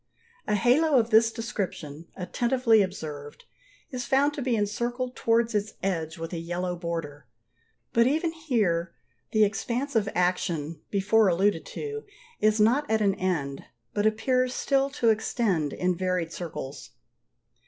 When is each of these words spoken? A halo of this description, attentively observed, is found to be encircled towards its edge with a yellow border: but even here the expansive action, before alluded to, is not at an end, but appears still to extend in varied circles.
A 0.47 0.55
halo 0.55 0.97
of 0.97 1.11
this 1.11 1.31
description, 1.31 2.07
attentively 2.17 2.81
observed, 2.81 3.45
is 3.91 4.03
found 4.07 4.33
to 4.33 4.41
be 4.41 4.55
encircled 4.55 5.15
towards 5.15 5.53
its 5.53 5.75
edge 5.83 6.17
with 6.17 6.33
a 6.33 6.39
yellow 6.39 6.75
border: 6.75 7.27
but 7.93 8.07
even 8.07 8.31
here 8.31 8.95
the 9.31 9.43
expansive 9.43 10.09
action, 10.15 10.81
before 10.89 11.27
alluded 11.27 11.67
to, 11.67 12.03
is 12.39 12.59
not 12.59 12.89
at 12.89 13.01
an 13.01 13.13
end, 13.13 13.65
but 13.93 14.07
appears 14.07 14.55
still 14.55 14.89
to 14.89 15.09
extend 15.09 15.71
in 15.71 15.95
varied 15.95 16.33
circles. 16.33 16.93